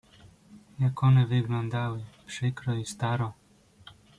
"Jak 0.79 1.01
one 1.03 1.25
wyglądały 1.27 2.03
przykro 2.27 2.73
i 2.73 2.85
staro!" 2.85 3.33